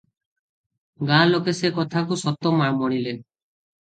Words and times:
ଗାଁ 1.09 1.19
ଲୋକେ 1.31 1.53
ସେ 1.59 1.69
କଥାକୁ 1.77 2.17
ସତ 2.21 2.53
ମଣିଲେ। 2.63 3.15